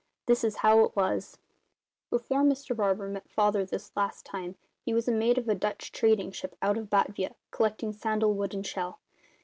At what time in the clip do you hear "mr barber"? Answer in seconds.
2.41-3.07